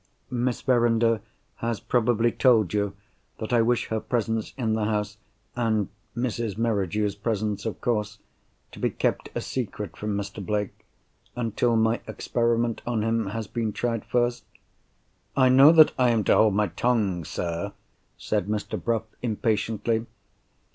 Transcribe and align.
"Miss 0.31 0.61
Verinder 0.61 1.21
has 1.57 1.79
probably 1.79 2.31
told 2.31 2.73
you, 2.73 2.95
that 3.37 3.53
I 3.53 3.61
wish 3.61 3.89
her 3.89 3.99
presence 3.99 4.51
in 4.57 4.73
the 4.73 4.85
house 4.85 5.17
(and 5.55 5.89
Mrs. 6.17 6.57
Merridew's 6.57 7.13
presence 7.13 7.67
of 7.67 7.79
course) 7.81 8.17
to 8.71 8.79
be 8.79 8.89
kept 8.89 9.29
a 9.35 9.41
secret 9.41 9.95
from 9.95 10.17
Mr. 10.17 10.43
Blake, 10.43 10.85
until 11.35 11.75
my 11.75 12.01
experiment 12.07 12.81
on 12.87 13.03
him 13.03 13.27
has 13.27 13.45
been 13.45 13.73
tried 13.73 14.03
first?" 14.03 14.43
"I 15.37 15.49
know 15.49 15.71
that 15.71 15.91
I 15.99 16.09
am 16.09 16.23
to 16.23 16.35
hold 16.35 16.55
my 16.55 16.65
tongue, 16.69 17.23
sir!" 17.23 17.71
said 18.17 18.47
Mr. 18.47 18.83
Bruff, 18.83 19.03
impatiently. 19.21 20.07